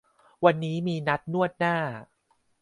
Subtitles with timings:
[0.45, 1.75] วันนี้มีนัดนวดหน้า